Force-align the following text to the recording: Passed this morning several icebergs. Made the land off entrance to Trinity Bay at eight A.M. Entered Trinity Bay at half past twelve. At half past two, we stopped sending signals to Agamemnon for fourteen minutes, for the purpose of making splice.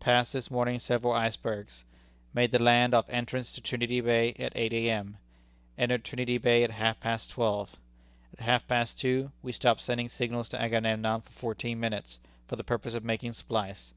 Passed 0.00 0.32
this 0.32 0.50
morning 0.50 0.78
several 0.78 1.12
icebergs. 1.12 1.84
Made 2.32 2.50
the 2.50 2.58
land 2.58 2.94
off 2.94 3.10
entrance 3.10 3.52
to 3.52 3.60
Trinity 3.60 4.00
Bay 4.00 4.32
at 4.38 4.54
eight 4.56 4.72
A.M. 4.72 5.18
Entered 5.76 6.02
Trinity 6.02 6.38
Bay 6.38 6.64
at 6.64 6.70
half 6.70 6.98
past 6.98 7.30
twelve. 7.30 7.76
At 8.32 8.40
half 8.40 8.66
past 8.66 8.98
two, 8.98 9.32
we 9.42 9.52
stopped 9.52 9.82
sending 9.82 10.08
signals 10.08 10.48
to 10.48 10.58
Agamemnon 10.58 11.20
for 11.20 11.30
fourteen 11.32 11.78
minutes, 11.78 12.18
for 12.48 12.56
the 12.56 12.64
purpose 12.64 12.94
of 12.94 13.04
making 13.04 13.34
splice. 13.34 13.92